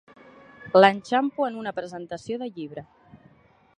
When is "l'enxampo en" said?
0.79-1.59